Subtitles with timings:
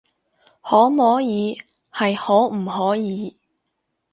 [0.63, 1.29] 可摸耳
[1.93, 3.37] 係可唔可以